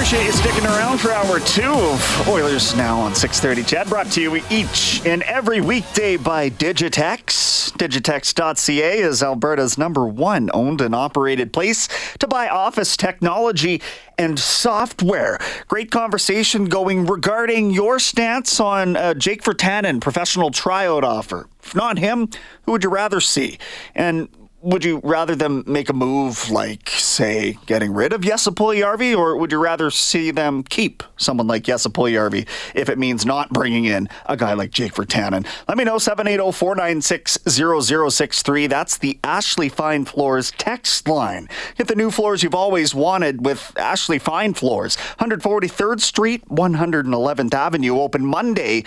[0.00, 3.62] Appreciate you sticking around for hour two of Oilers Now on 6:30.
[3.62, 7.70] CHED brought to you each and every weekday by Digitex.
[7.72, 11.86] Digitex.ca is Alberta's number one owned and operated place
[12.18, 13.82] to buy office technology
[14.16, 15.38] and software.
[15.68, 21.46] Great conversation going regarding your stance on uh, Jake Virtanen professional tryout offer.
[21.62, 22.30] If not him,
[22.62, 23.58] who would you rather see?
[23.94, 24.30] And
[24.62, 29.36] would you rather them make a move like, say, getting rid of Jesse Puljujarvi, or
[29.36, 33.86] would you rather see them keep someone like Jesse Puljujarvi if it means not bringing
[33.86, 35.46] in a guy like Jake Virtanen?
[35.68, 38.68] Let me know, 780-496-0063.
[38.68, 41.48] That's the Ashley Fine Floors text line.
[41.76, 44.96] Get the new floors you've always wanted with Ashley Fine Floors.
[45.18, 48.84] 143rd Street, 111th Avenue, open Monday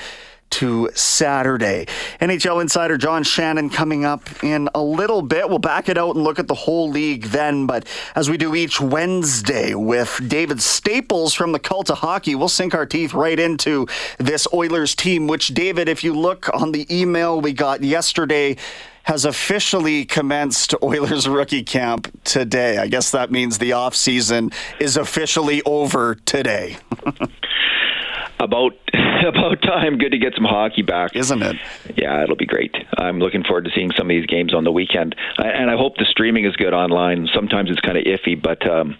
[0.51, 1.87] to Saturday.
[2.21, 5.49] NHL insider John Shannon coming up in a little bit.
[5.49, 7.65] We'll back it out and look at the whole league then.
[7.65, 12.49] But as we do each Wednesday with David Staples from the Cult of Hockey, we'll
[12.49, 13.87] sink our teeth right into
[14.19, 18.55] this Oilers team, which, David, if you look on the email we got yesterday,
[19.03, 22.77] has officially commenced Oilers rookie camp today.
[22.77, 26.77] I guess that means the off season is officially over today.
[28.39, 28.73] about
[29.35, 29.97] about time.
[29.97, 31.55] Good to get some hockey back, isn't it?
[31.95, 32.75] Yeah, it'll be great.
[32.97, 35.97] I'm looking forward to seeing some of these games on the weekend, and I hope
[35.97, 37.27] the streaming is good online.
[37.33, 38.97] Sometimes it's kind of iffy, but um,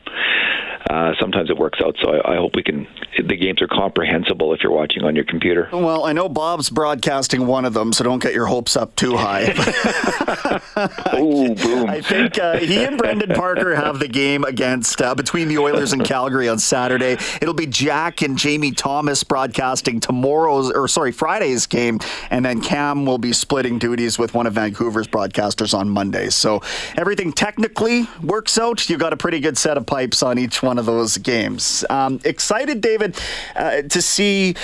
[0.90, 1.96] uh, sometimes it works out.
[2.02, 2.88] So I, I, hope we can.
[3.18, 5.70] The games are comprehensible if you're watching on your computer.
[5.72, 9.16] Well, I know Bob's broadcasting one of them, so don't get your hopes up too
[9.16, 9.54] high.
[11.14, 11.90] oh, boom!
[11.90, 15.94] I think uh, he and Brendan Parker have the game against uh, between the Oilers
[15.94, 17.18] and Calgary on Saturday.
[17.42, 23.06] It'll be Jack and Jamie Thomas broadcasting tomorrow's or sorry Friday's game, and then Cam
[23.06, 26.30] will be splitting duties with one of Vancouver's broadcasters on Monday.
[26.30, 26.62] So
[26.96, 28.88] everything technically works out.
[28.90, 31.84] You've got a pretty good set of pipes on each one of those games.
[31.90, 33.18] Um, excited, David,
[33.56, 34.56] uh, to see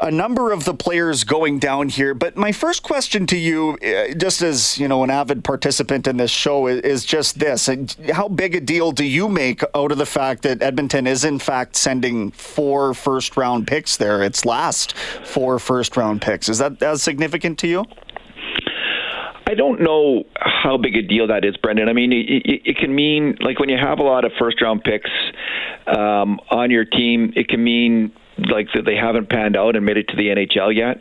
[0.00, 2.14] a number of the players going down here.
[2.14, 6.16] But my first question to you, uh, just as you know, an avid participant in
[6.16, 7.68] this show, is, just this:
[8.12, 11.38] How big a deal do you make out of the fact that Edmonton is in
[11.38, 14.22] fact sending four first-round picks there?
[14.22, 16.48] Its last four first-round picks.
[16.48, 17.84] Is that as significant to you?
[19.46, 21.88] I don't know how big a deal that is, Brendan.
[21.88, 24.82] I mean, it, it can mean like when you have a lot of first round
[24.82, 25.10] picks
[25.86, 29.96] um, on your team, it can mean like that they haven't panned out and made
[29.96, 31.00] it to the NHL yet.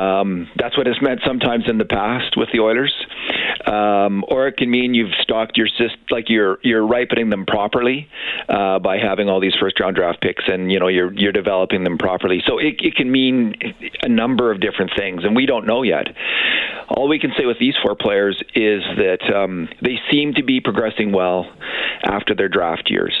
[0.00, 2.94] Um, that's what it's meant sometimes in the past with the Oilers,
[3.66, 8.08] um, or it can mean you've stocked your syst- like you're you're ripening them properly
[8.48, 11.84] uh, by having all these first round draft picks, and you know you're you're developing
[11.84, 12.42] them properly.
[12.46, 13.54] So it, it can mean
[14.02, 16.08] a number of different things, and we don't know yet.
[16.88, 20.60] All we can say with these four players is that um, they seem to be
[20.60, 21.46] progressing well
[22.04, 23.14] after their draft years.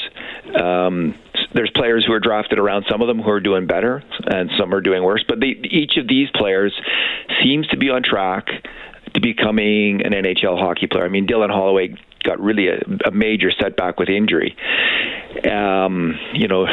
[0.60, 1.14] Um,
[1.54, 4.72] there's players who are drafted around some of them who are doing better, and some
[4.74, 5.24] are doing worse.
[5.26, 6.72] But they, each of these players
[7.42, 8.46] seems to be on track
[9.14, 11.04] to becoming an NHL hockey player.
[11.04, 14.56] I mean, Dylan Holloway got really a, a major setback with injury.
[15.50, 16.66] Um, you know,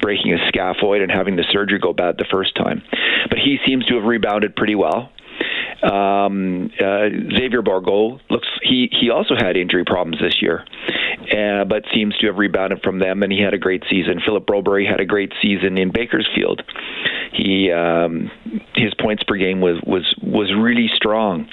[0.00, 2.82] breaking a scaphoid and having the surgery go bad the first time.
[3.28, 5.10] But he seems to have rebounded pretty well.
[5.82, 10.64] Um, uh, Xavier Bourgault looks he he also had injury problems this year,
[11.32, 14.20] uh, but seems to have rebounded from them, and he had a great season.
[14.24, 16.62] Philip Broberry had a great season in Bakersfield.
[17.32, 18.30] He um,
[18.74, 21.48] his points per game was was was really strong,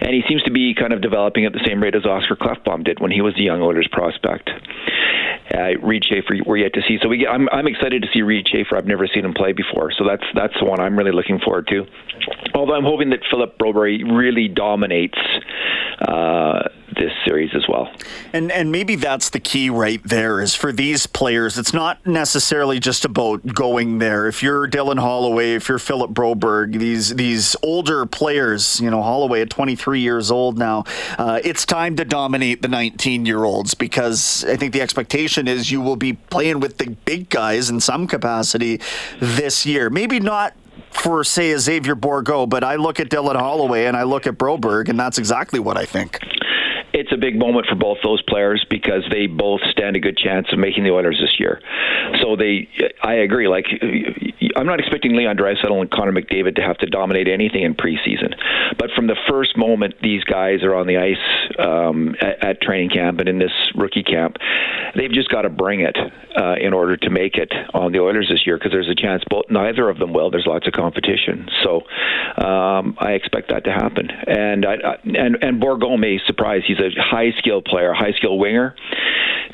[0.00, 2.84] and he seems to be kind of developing at the same rate as Oscar Klefbom
[2.84, 4.50] did when he was a young Oilers prospect.
[5.52, 6.98] Uh, Reid Schaefer, we're yet to see.
[7.02, 8.76] So we get, I'm I'm excited to see Reid Schaefer.
[8.76, 11.66] I've never seen him play before, so that's that's the one I'm really looking forward
[11.68, 11.84] to.
[12.54, 15.18] Although I'm hoping that Philip Broberry really dominates
[16.00, 17.90] uh, this series as well.
[18.32, 21.58] And and maybe that's the key right there is for these players.
[21.58, 24.26] It's not necessarily just about going there.
[24.26, 29.42] If you're Dylan Holloway, if you're Philip Broberg, these these older players, you know Holloway
[29.42, 30.84] at 23 years old now,
[31.18, 35.70] uh, it's time to dominate the 19 year olds because I think the expectation is
[35.70, 38.80] you will be playing with the big guys in some capacity
[39.20, 39.88] this year.
[39.88, 40.54] Maybe not
[40.92, 44.34] for, say, a Xavier Bourgault, but I look at Dylan Holloway and I look at
[44.34, 46.18] Broberg, and that's exactly what I think
[47.12, 50.58] a big moment for both those players because they both stand a good chance of
[50.58, 51.60] making the Oilers this year.
[52.20, 52.68] So they,
[53.02, 53.48] I agree.
[53.48, 53.66] Like,
[54.56, 58.34] I'm not expecting Leon Draisaitl and Connor McDavid to have to dominate anything in preseason,
[58.78, 62.90] But from the first moment these guys are on the ice um, at, at training
[62.90, 64.36] camp and in this rookie camp,
[64.96, 65.96] they've just got to bring it
[66.36, 69.22] uh, in order to make it on the Oilers this year because there's a chance
[69.28, 70.30] both neither of them will.
[70.30, 71.82] There's lots of competition, so
[72.42, 74.08] um, I expect that to happen.
[74.10, 76.62] And I, I, and and Bourgault may surprise.
[76.66, 78.74] He's a high skill player, high skill winger.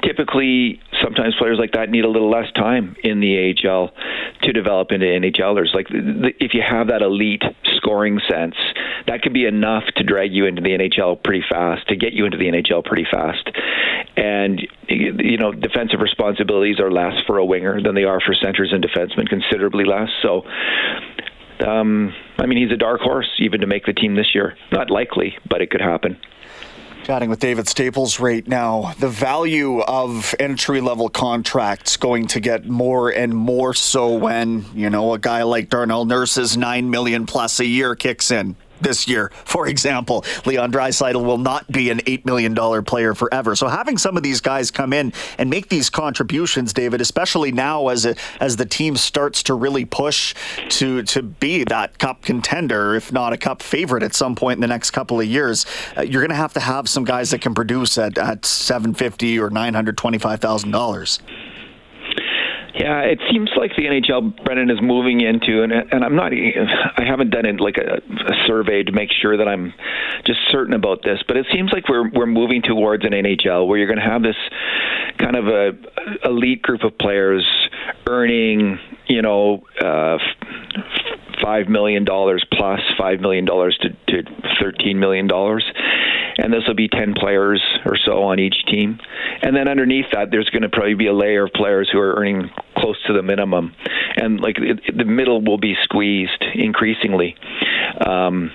[0.03, 3.91] Typically, sometimes players like that need a little less time in the AHL
[4.43, 5.75] to develop into NHLers.
[5.75, 7.43] Like if you have that elite
[7.77, 8.55] scoring sense,
[9.07, 12.27] that could be enough to drag you into the NHL pretty fast, to get you
[12.27, 13.51] into the NHL pretty fast.
[14.17, 18.73] And you know, defensive responsibilities are less for a winger than they are for centers
[18.73, 20.11] and defensemen, considerably less.
[20.23, 20.43] So.
[21.67, 24.57] Um, I mean, he's a dark horse even to make the team this year.
[24.71, 26.17] Not likely, but it could happen.
[27.09, 28.93] Chatting with David Staples right now.
[28.99, 34.91] The value of entry level contracts going to get more and more so when, you
[34.91, 39.31] know, a guy like Darnell Nurse's 9 million plus a year kicks in this year,
[39.45, 40.25] for example.
[40.45, 42.55] Leon Draisaitl will not be an $8 million
[42.85, 43.55] player forever.
[43.57, 47.89] So having some of these guys come in and make these contributions, David, especially now
[47.89, 50.35] as, a, as the team starts to really push
[50.71, 54.61] to, to be that cup contender, if not a cup favorite at some point in
[54.61, 55.67] the next couple of years,
[55.97, 59.39] uh, you're going to have to have some guys that can produce at, at 750
[59.39, 61.48] or $925,000.
[62.79, 67.03] Yeah, it seems like the NHL Brendan is moving into, and and I'm not, I
[67.05, 69.75] haven't done it like a, a survey to make sure that I'm
[70.25, 73.79] just certain about this, but it seems like we're we're moving towards an NHL where
[73.79, 74.37] you're going to have this
[75.19, 75.73] kind of a
[76.25, 77.45] elite group of players
[78.09, 78.79] earning,
[79.09, 80.19] you know, uh,
[81.43, 85.65] five million dollars plus five million dollars to, to thirteen million dollars
[86.39, 88.99] and this will be 10 players or so on each team.
[89.43, 92.15] And then underneath that, there's going to probably be a layer of players who are
[92.15, 93.75] earning close to the minimum,
[94.17, 97.35] and like it, the middle will be squeezed increasingly.
[98.07, 98.53] Um,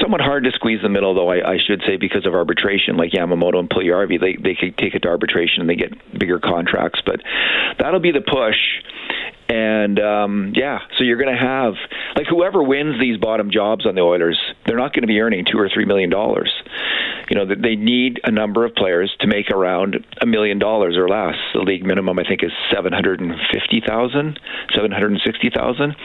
[0.00, 2.96] somewhat hard to squeeze the middle, though I, I should say, because of arbitration.
[2.96, 6.38] Like Yamamoto and Puljujarvi, they they could take it to arbitration and they get bigger
[6.38, 7.00] contracts.
[7.04, 7.20] But
[7.78, 8.58] that'll be the push.
[9.48, 11.74] And um, yeah, so you're going to have
[12.16, 15.44] like whoever wins these bottom jobs on the Oilers, they're not going to be earning
[15.50, 16.50] two or three million dollars
[17.32, 20.98] you know, that they need a number of players to make around a million dollars
[20.98, 21.34] or less.
[21.54, 24.38] The league minimum, I think, is seven hundred and fifty thousand,
[24.74, 25.96] seven hundred and sixty thousand.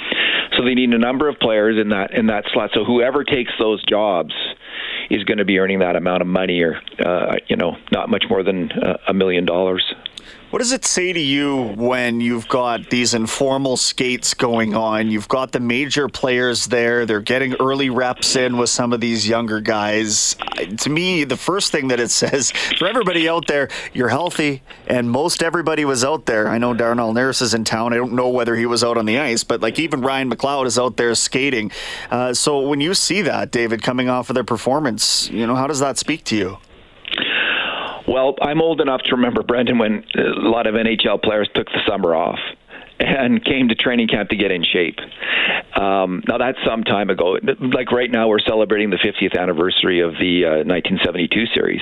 [0.55, 2.69] So they need a number of players in that in that slot.
[2.73, 4.33] So whoever takes those jobs
[5.09, 8.23] is going to be earning that amount of money, or uh, you know, not much
[8.29, 8.71] more than
[9.05, 9.83] a million dollars.
[10.49, 15.11] What does it say to you when you've got these informal skates going on?
[15.11, 17.05] You've got the major players there.
[17.05, 20.37] They're getting early reps in with some of these younger guys.
[20.77, 25.11] To me, the first thing that it says for everybody out there, you're healthy, and
[25.11, 26.47] most everybody was out there.
[26.47, 27.91] I know Darnell Nurse is in town.
[27.91, 30.65] I don't know whether he was out on the ice, but like even Ryan McLeod
[30.65, 31.73] is out there skating.
[32.09, 35.67] Uh, so when you see that, David, coming off of their performance, you know, how
[35.67, 36.57] does that speak to you?
[38.07, 41.81] Well, I'm old enough to remember, Brendan, when a lot of NHL players took the
[41.87, 42.39] summer off
[42.99, 44.97] and came to training camp to get in shape.
[45.75, 47.37] Um, now that's some time ago.
[47.59, 51.81] Like right now, we're celebrating the 50th anniversary of the uh, 1972 series,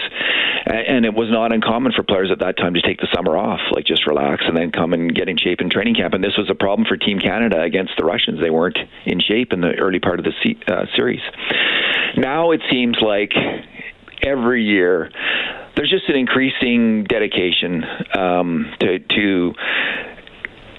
[0.66, 3.62] and it was not uncommon for players at that time to take the summer off,
[3.72, 6.14] like just relax and then come and get in shape in training camp.
[6.14, 8.42] And this was a problem for Team Canada against the Russians.
[8.42, 10.34] They weren't in shape in the early part of the
[10.68, 11.22] uh, series.
[12.18, 13.32] Now it seems like
[14.24, 15.12] every year
[15.76, 17.84] there's just an increasing dedication
[18.18, 19.54] um, to, to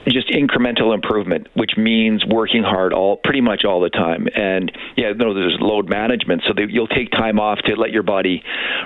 [0.08, 4.26] just incremental improvement, which means working hard all pretty much all the time.
[4.34, 8.04] And yeah, no, there's load management, so that you'll take time off to let your
[8.04, 8.42] body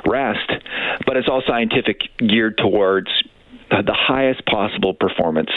[0.06, 0.50] rest,
[1.06, 3.08] but it's all scientific geared towards
[3.70, 5.50] the highest possible performance.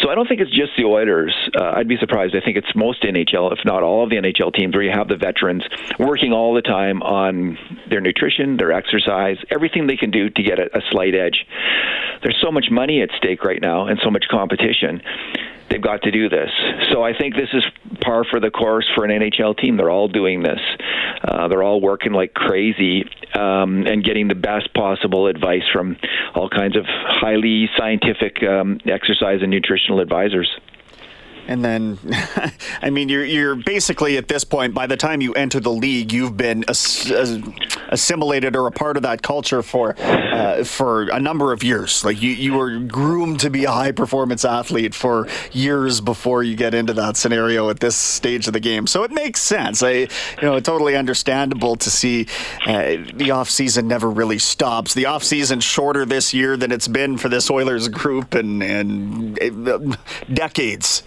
[0.00, 1.34] So I don't think it's just the Oilers.
[1.58, 2.36] Uh, I'd be surprised.
[2.36, 5.08] I think it's most NHL, if not all of the NHL teams, where you have
[5.08, 5.64] the veterans
[5.98, 10.58] working all the time on their nutrition, their exercise, everything they can do to get
[10.58, 11.46] a, a slight edge.
[12.22, 15.02] There's so much money at stake right now and so much competition
[15.70, 16.50] they've got to do this.
[16.92, 17.64] So I think this is
[18.00, 19.76] par for the course for an NHL team.
[19.76, 20.60] They're all doing this.
[21.22, 25.96] Uh, they're all working like crazy um, and getting the best possible advice from
[26.34, 30.48] all kinds of highly scientific um, exercise and nutritional advisors.
[31.48, 31.98] And then,
[32.82, 34.74] I mean, you're you're basically at this point.
[34.74, 37.10] By the time you enter the league, you've been ass-
[37.88, 42.04] assimilated or a part of that culture for uh, for a number of years.
[42.04, 46.54] Like you, you were groomed to be a high performance athlete for years before you
[46.54, 48.86] get into that scenario at this stage of the game.
[48.86, 49.82] So it makes sense.
[49.82, 50.08] I, you
[50.42, 52.26] know, it's totally understandable to see
[52.66, 54.92] uh, the off season never really stops.
[54.92, 59.38] The off season shorter this year than it's been for this Oilers group and and
[59.40, 59.78] uh,
[60.32, 60.58] decades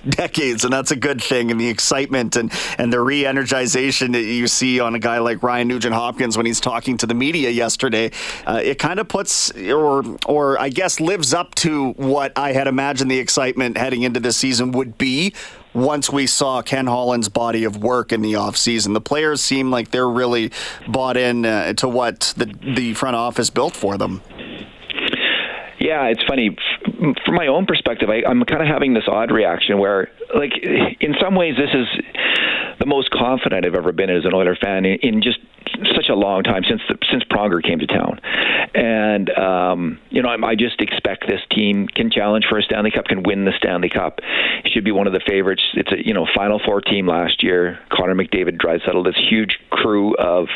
[0.10, 1.51] decades decades, and that's a good thing.
[1.51, 5.67] And the excitement and and the re-energization that you see on a guy like Ryan
[5.67, 8.11] Nugent Hopkins when he's talking to the media yesterday,
[8.45, 12.67] uh, it kind of puts or or I guess lives up to what I had
[12.67, 15.33] imagined the excitement heading into this season would be
[15.73, 18.93] once we saw Ken Holland's body of work in the offseason.
[18.93, 20.51] The players seem like they're really
[20.88, 24.21] bought in uh, to what the, the front office built for them.
[25.79, 26.55] Yeah, it's funny.
[27.25, 30.53] From my own perspective, I, I'm kind of having this odd reaction where, like,
[31.00, 31.88] in some ways, this is
[32.79, 35.39] the most confident I've ever been as an Oiler fan in, in just
[35.96, 38.20] such a long time since the, since Pronger came to town,
[38.74, 42.92] and um, you know I, I just expect this team can challenge for a Stanley
[42.92, 44.20] Cup, can win the Stanley Cup.
[44.66, 45.63] Should be one of the favorites.
[45.74, 47.80] It's a you know Final Four team last year.
[47.92, 50.48] Connor McDavid, Draisaitl, this huge crew of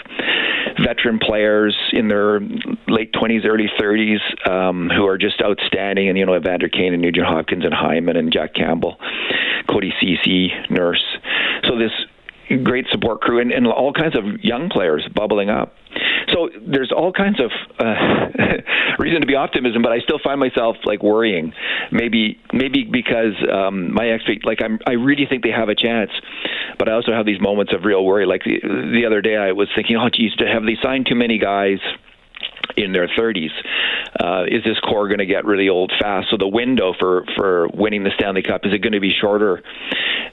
[0.84, 2.40] veteran players in their
[2.88, 7.02] late 20s, early 30s um, who are just outstanding, and you know Evander Kane and
[7.02, 8.98] Nugent Hopkins and Hyman and Jack Campbell,
[9.70, 11.04] Cody Ceci, Nurse.
[11.64, 11.92] So this
[12.64, 15.74] great support crew and, and all kinds of young players bubbling up.
[16.34, 17.86] So there's all kinds of uh,
[19.00, 21.54] reason to be optimism, but I still find myself like worrying.
[21.92, 26.12] Maybe maybe because um, my expect like I'm I really think they have a chance,
[26.78, 28.26] but I also have these moments of real worry.
[28.26, 31.38] Like the the other day, I was thinking, oh geez, have they signed too many
[31.38, 31.80] guys?
[32.78, 33.52] In their 30s.
[34.20, 36.30] Uh, is this core going to get really old fast?
[36.30, 39.62] So the window for for winning the Stanley Cup is it going to be shorter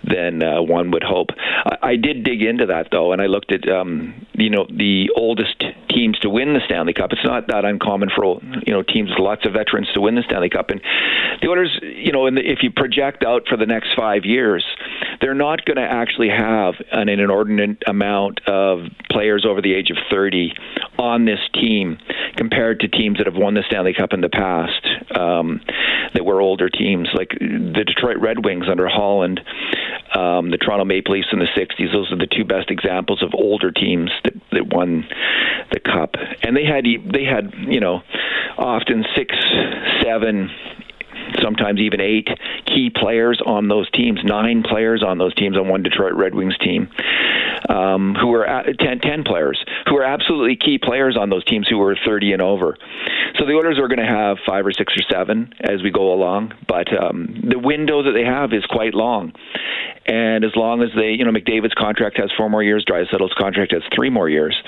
[0.04, 1.30] than uh, one would hope?
[1.38, 5.10] I, I did dig into that though, and I looked at um, you know the
[5.16, 7.12] oldest teams to win the Stanley Cup.
[7.12, 10.22] It's not that uncommon for you know teams with lots of veterans to win the
[10.22, 10.80] Stanley Cup, and
[11.40, 14.64] the Oilers, you know, the, if you project out for the next five years,
[15.20, 19.90] they're not going to actually have an, an inordinate amount of players over the age
[19.90, 20.52] of 30
[20.98, 21.98] on this team
[22.36, 24.86] compared to teams that have won the Stanley Cup in the past
[25.18, 25.60] um,
[26.14, 29.40] that were older teams, like the Detroit Red Wings under Holland,
[30.14, 31.92] um, the Toronto Maple Leafs in the 60s.
[31.92, 35.06] Those are the two best examples of older teams that, that won
[35.72, 36.14] the Cup.
[36.42, 38.02] And they had they had you know
[38.58, 39.34] often six,
[40.02, 40.50] seven,
[41.42, 42.28] sometimes even eight
[42.66, 46.56] key players on those teams, nine players on those teams on one Detroit Red Wings
[46.58, 46.88] team,
[47.68, 51.68] um, who were at, 10, 10 players, who are absolutely key players on those teams
[51.68, 52.76] who were 30 and over.
[53.38, 56.12] So the Oilers are going to have five or six or seven as we go
[56.12, 59.32] along, but um, the window that they have is quite long.
[60.06, 63.72] And as long as they, you know, McDavid's contract has four more years, Draisaitl's contract
[63.72, 64.60] has three more years,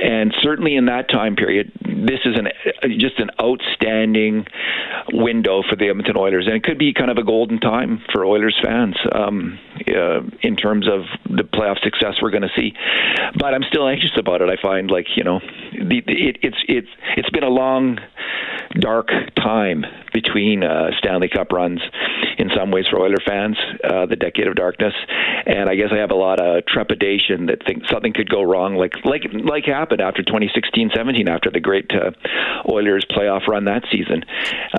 [0.00, 2.48] and certainly in that time period, this is an
[2.98, 4.46] just an outstanding
[5.12, 8.24] window for the Edmonton Oilers, and it could be kind of a golden time for
[8.24, 12.72] Oilers fans um, uh, in terms of the playoff success we're going to see.
[13.38, 14.48] But I'm still anxious about it.
[14.48, 15.40] I find like you know,
[15.72, 17.98] the, it, it's it's it's been a long,
[18.78, 21.80] dark time between uh, Stanley Cup runs
[22.38, 24.94] in some ways for Oiler fans, uh, the decade of darkness,
[25.46, 28.76] and I guess I have a lot of trepidation that think something could go wrong,
[28.76, 32.10] like like like happened after 2016-17 after the great uh,
[32.70, 34.24] Oilers playoff run that season.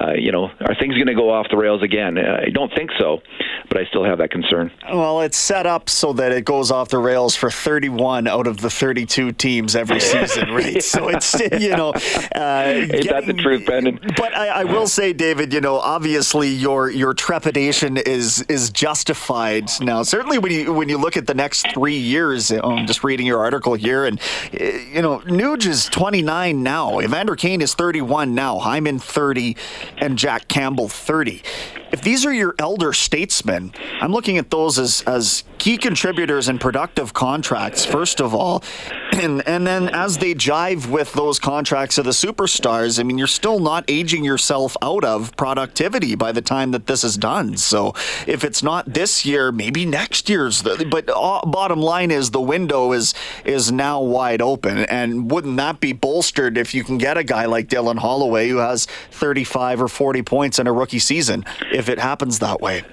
[0.01, 2.17] Uh, you know, are things going to go off the rails again?
[2.17, 3.21] Uh, I don't think so,
[3.69, 4.71] but I still have that concern.
[4.91, 8.57] Well, it's set up so that it goes off the rails for 31 out of
[8.57, 10.75] the 32 teams every season, right?
[10.75, 10.81] yeah.
[10.81, 11.91] So it's you know,
[12.35, 13.99] uh, getting, truth, Brendan?
[14.17, 19.69] But I, I will say, David, you know, obviously your your trepidation is is justified
[19.81, 20.03] now.
[20.03, 23.39] Certainly when you when you look at the next three years, I'm just reading your
[23.39, 24.19] article here, and
[24.53, 26.99] eh, you know, Nuge is 29 now.
[26.99, 28.59] Evander Kane is 31 now.
[28.59, 29.55] Hyman 30,
[29.97, 31.43] and Jack Campbell 30
[31.91, 36.59] if these are your elder statesmen, I'm looking at those as, as key contributors and
[36.59, 38.63] productive contracts, first of all.
[39.15, 43.27] And, and then as they jive with those contracts of the superstars, I mean, you're
[43.27, 47.55] still not aging yourself out of productivity by the time that this is done.
[47.55, 47.93] So
[48.27, 50.63] if it's not this year, maybe next year's.
[50.63, 53.13] The, but uh, bottom line is the window is
[53.45, 54.79] is now wide open.
[54.79, 58.57] And wouldn't that be bolstered if you can get a guy like Dylan Holloway who
[58.57, 61.45] has 35 or 40 points in a rookie season?
[61.75, 62.85] If it happens that way.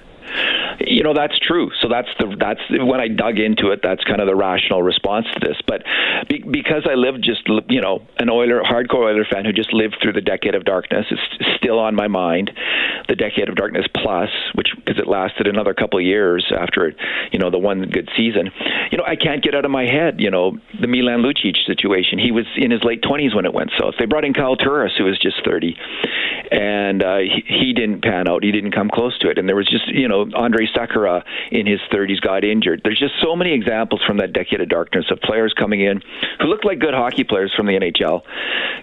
[0.93, 1.71] You know that's true.
[1.81, 3.79] So that's the that's when I dug into it.
[3.81, 5.57] That's kind of the rational response to this.
[5.65, 5.81] But
[6.29, 9.97] be, because I lived just you know an Oiler hardcore Oiler fan who just lived
[10.01, 12.51] through the decade of darkness, it's still on my mind.
[13.07, 16.93] The decade of darkness plus, which because it lasted another couple of years after
[17.31, 18.51] you know the one good season.
[18.91, 20.21] You know I can't get out of my head.
[20.21, 22.19] You know the Milan Lucic situation.
[22.19, 23.95] He was in his late 20s when it went south.
[23.97, 25.75] They brought in Kyle Turris, who was just 30,
[26.51, 28.43] and uh, he, he didn't pan out.
[28.43, 29.39] He didn't come close to it.
[29.39, 32.81] And there was just you know Andrej Sekera in his 30s got injured.
[32.83, 36.01] There's just so many examples from that decade of darkness of players coming in
[36.39, 38.23] who looked like good hockey players from the NHL,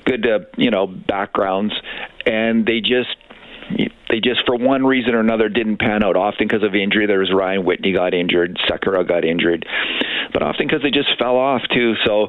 [0.04, 1.74] good uh, you know backgrounds,
[2.26, 3.16] and they just
[4.10, 6.16] they just for one reason or another didn't pan out.
[6.16, 7.06] Often because of injury.
[7.06, 9.64] There was Ryan Whitney got injured, Sekera got injured,
[10.32, 11.94] but often because they just fell off too.
[12.04, 12.28] So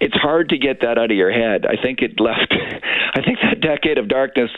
[0.00, 1.66] it's hard to get that out of your head.
[1.66, 2.52] I think it left.
[3.14, 4.50] I think that decade of darkness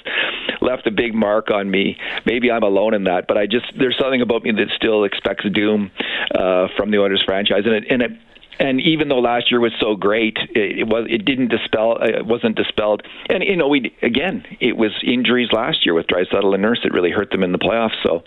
[0.60, 1.96] left a big mark on me.
[2.26, 5.44] Maybe I'm alone in that, but I just there's something about me that still expects
[5.52, 5.90] doom
[6.34, 8.10] uh, from the Oilers franchise, and it, and it
[8.59, 12.19] and even though last year was so great, it, it was it didn't dispel uh,
[12.19, 13.02] it wasn't dispelled.
[13.28, 16.92] And you know, we again it was injuries last year with Draisaitl and Nurse that
[16.92, 17.97] really hurt them in the playoffs.
[18.02, 18.23] So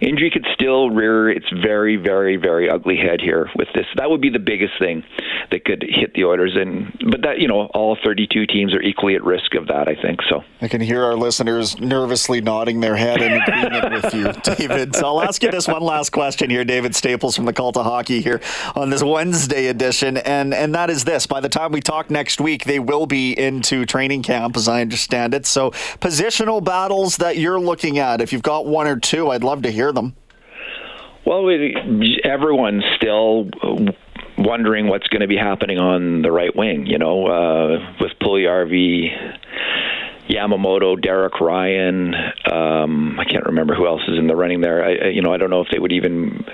[0.00, 3.86] injury could still rear its very very very ugly head here with this.
[3.96, 5.04] That would be the biggest thing
[5.50, 6.56] that could hit the Oilers.
[6.56, 9.88] And but that you know all 32 teams are equally at risk of that.
[9.88, 10.44] I think so.
[10.62, 14.94] I can hear our listeners nervously nodding their head and agreeing with you, David.
[14.94, 17.84] So I'll ask you this one last question here, David Staples from the Cult of
[17.84, 18.40] Hockey here
[18.74, 21.26] on this Wednesday edition, and and that is this.
[21.26, 24.80] By the time we talk next week, they will be into training camp, as I
[24.80, 25.44] understand it.
[25.46, 29.62] So positional battles that you're looking at, if you've got one or two, I'd love
[29.62, 30.14] to hear them.
[31.26, 33.50] Well, we, everyone's still
[34.38, 36.86] wondering what's going to be happening on the right wing.
[36.86, 39.36] You know, uh, with Puljujarvi
[40.28, 42.14] Yamamoto, Derek Ryan.
[42.50, 44.84] Um, I can't remember who else is in the running there.
[44.84, 46.44] I, you know, I don't know if they would even.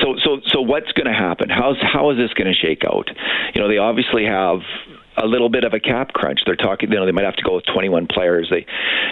[0.00, 1.50] So, so, so, what's going to happen?
[1.50, 3.08] How's how is this going to shake out?
[3.54, 4.60] You know, they obviously have
[5.16, 6.40] a little bit of a cap crunch.
[6.44, 8.48] They're talking, you know, they might have to go with 21 players.
[8.50, 8.66] They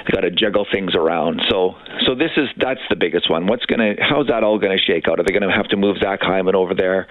[0.05, 1.43] they got to juggle things around.
[1.49, 1.75] So
[2.07, 3.47] so this is that's the biggest one.
[3.47, 5.21] What's gonna how's that all going to shake out?
[5.21, 7.07] Are they going to have to move Zach Hyman over there?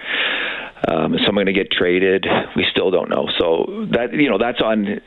[0.88, 2.26] Um, is someone going to get traded?
[2.56, 3.28] We still don't know.
[3.38, 5.00] So that you know that's on.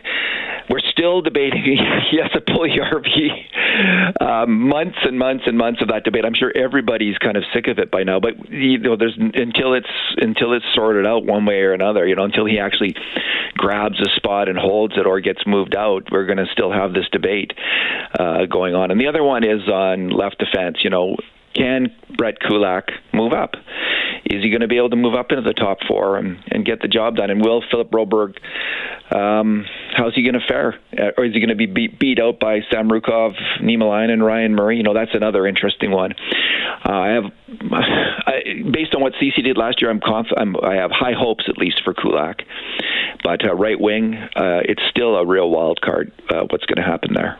[0.70, 1.78] We're still debating.
[2.12, 4.22] yes, a Puljujarvi.
[4.22, 6.26] Um, months and months and months of that debate.
[6.26, 8.20] I'm sure everybody's kind of sick of it by now.
[8.20, 12.08] But you know, there's until it's until it's sorted out one way or another.
[12.08, 12.96] You know, until he actually
[13.56, 16.94] grabs a spot and holds it or gets moved out, we're going to still have
[16.94, 17.52] this debate
[18.20, 18.92] uh, going on.
[18.92, 20.78] And the other one is on left defense.
[20.84, 21.18] You know,
[21.56, 23.56] can Brett Kulak move up?
[24.26, 26.66] Is he going to be able to move up into the top four and, and
[26.66, 27.30] get the job done?
[27.30, 28.38] And will Philip Broberg,
[29.16, 30.76] um, how's he going to fare?
[30.98, 34.56] Uh, or is he going to be beat, beat out by Samorukov, Niemelainen, and Ryan
[34.56, 34.78] Murray?
[34.78, 36.14] You know, that's another interesting one.
[36.84, 37.24] Uh, I have,
[37.72, 41.46] I, based on what Ceci did last year, I'm, conf- I'm I have high hopes
[41.48, 42.42] at least for Kulak.
[43.24, 46.12] But uh, right wing, uh, it's still a real wild card.
[46.30, 47.40] Uh, what's going to happen there?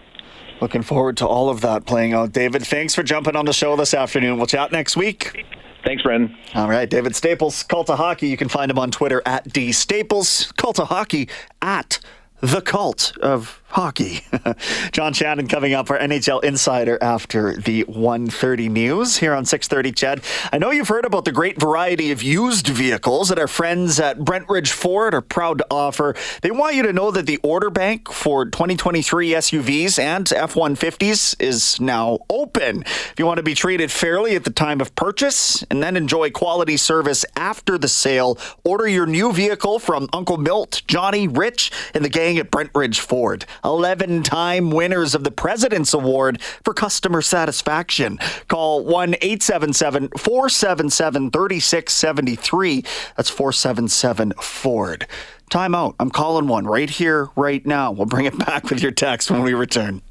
[0.62, 2.32] Looking forward to all of that playing out.
[2.32, 4.38] David, thanks for jumping on the show this afternoon.
[4.38, 5.46] We'll chat next week.
[5.84, 6.36] Thanks, Brendan.
[6.56, 8.28] All right, David Staples, Cult of Hockey.
[8.28, 10.52] You can find him on Twitter at D Staples.
[10.54, 11.30] Cult of Hockey
[11.62, 12.00] at
[12.42, 14.22] the Cult of hockey.
[14.94, 19.94] John Shannon coming up, for NHL insider after the 1:30 news here on 6:30.
[19.94, 20.22] CHED,
[20.54, 24.20] I know you've heard about the great variety of used vehicles that our friends at
[24.20, 26.16] Brentridge Ford are proud to offer.
[26.42, 31.78] They want you to know that the order bank for 2023 SUVs and F150s is
[31.82, 32.82] now open.
[32.84, 36.32] If you want to be treated fairly at the time of purchase and then enjoy
[36.32, 42.06] quality service after the sale, order your new vehicle from Uncle Milt, Johnny, Rich, and
[42.06, 43.46] the gang at Brentridge Ford.
[43.66, 48.20] 11 time winners of the President's Award for customer satisfaction.
[48.48, 52.84] Call 1 877 477 3673.
[53.18, 55.08] That's 477 Ford.
[55.50, 55.96] Time out.
[56.00, 57.92] I'm calling one right here, right now.
[57.92, 60.02] We'll bring it back with your text when we return.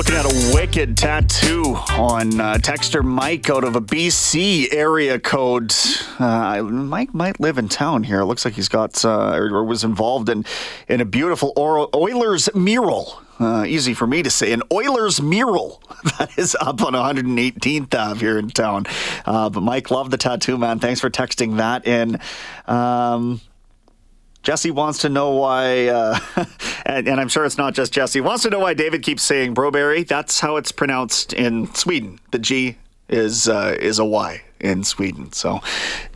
[0.00, 5.74] Looking at a wicked tattoo on uh, Texter Mike out of a BC area code.
[6.18, 8.20] Uh, Mike might live in town here.
[8.20, 10.46] It looks like he's got uh, or, was involved in
[10.88, 11.52] in a beautiful
[11.94, 13.20] Oilers mural.
[13.38, 15.82] Uh, easy for me to say, an Oilers mural
[16.18, 18.86] that is up on 118th Ave here in town.
[19.26, 20.78] Uh, but Mike, love the tattoo, man.
[20.78, 22.18] Thanks for texting that in.
[22.66, 23.42] Um,
[24.42, 26.18] Jesse wants to know why, uh,
[26.86, 29.54] and, and, I'm sure it's not just Jesse, wants to know why David keeps saying
[29.54, 30.06] Broberry.
[30.06, 32.18] That's how it's pronounced in Sweden.
[32.30, 32.76] The G
[33.08, 35.32] is uh, is a Y in Sweden.
[35.32, 35.60] So,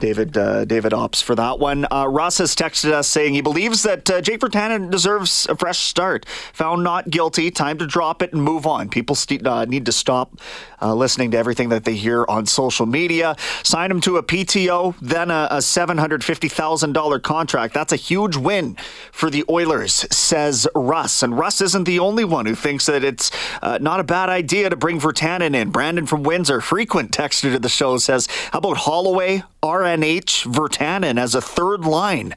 [0.01, 1.87] David uh, David opts for that one.
[1.91, 5.79] Uh, Russ has texted us saying he believes that uh, Jake Virtanen deserves a fresh
[5.79, 6.27] start.
[6.55, 7.51] Found not guilty.
[7.51, 8.89] Time to drop it and move on.
[8.89, 10.39] People st- uh, need to stop
[10.85, 13.37] uh, listening to everything that they hear on social media.
[13.63, 17.75] Sign him to a PTO, then a, a $750,000 contract.
[17.75, 18.77] That's a huge win
[19.11, 21.23] for the Oilers, says Russ.
[21.23, 23.31] And Russ isn't the only one who thinks that it's
[23.63, 25.71] uh, not a bad idea to bring Virtanen in.
[25.71, 31.35] Brandon from Windsor, frequent texter to the show, says, How about Holloway, RNH, Virtanen as
[31.35, 32.35] a third line?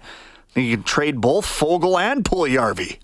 [0.55, 2.97] You can trade both Foegele and Puljujarvi.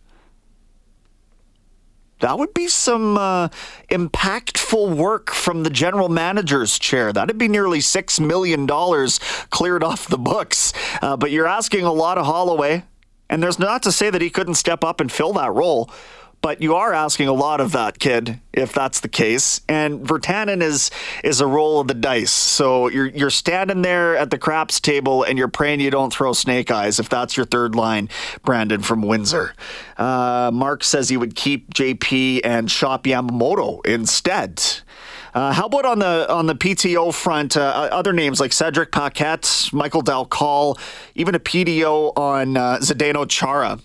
[2.24, 3.50] That would be some uh,
[3.90, 7.12] impactful work from the general manager's chair.
[7.12, 8.66] That'd be nearly $6 million
[9.50, 10.72] cleared off the books.
[11.02, 12.86] Uh, but you're asking a lot of Holloway,
[13.30, 15.90] and there's not to say that he couldn't step up and fill that role.
[16.44, 19.62] But you are asking a lot of that kid if that's the case.
[19.70, 20.92] And Virtanen is
[21.24, 22.34] is a roll of the dice.
[22.34, 26.34] So you're you're standing there at the craps table and you're praying you don't throw
[26.34, 28.10] snake eyes if that's your third line,
[28.44, 29.56] Brandon from Windsor.
[29.98, 34.62] Uh, Mark says he would keep JP and shop Yamamoto instead.
[35.34, 37.56] Uh, how about on the on the PTO front?
[37.56, 40.78] Uh, other names like Cedric Paquette, Michael Dal Colle,
[41.16, 43.80] even a PTO on uh, Zdeno Chara.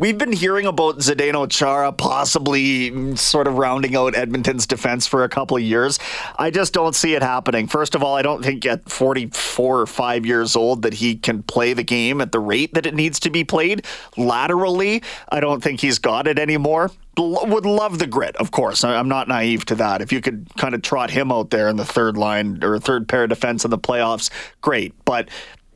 [0.00, 5.24] We've been hearing about Zdeno Chara possibly mm, sort of rounding out Edmonton's defense for
[5.24, 5.98] a couple of years.
[6.38, 7.66] I just don't see it happening.
[7.66, 11.42] First of all, I don't think at 44 or 5 years old that he can
[11.42, 13.84] play the game at the rate that it needs to be played.
[14.16, 18.82] Laterally, I don't think he's got it anymore would love the grit, of course.
[18.82, 20.00] I'm not naive to that.
[20.00, 23.08] If you could kind of trot him out there in the third line or third
[23.08, 24.30] pair of defense in the playoffs,
[24.62, 24.94] great.
[25.04, 25.28] But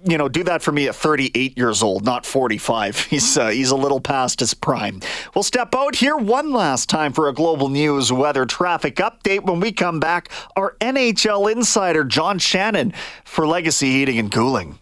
[0.05, 2.99] you know, do that for me at 38 years old, not 45.
[3.15, 5.01] He's uh, he's a little past his prime.
[5.35, 9.45] We'll step out here one last time for a global news weather traffic update.
[9.45, 12.93] When we come back, our NHL insider John Shannon
[13.25, 14.79] for Legacy Heating and Cooling.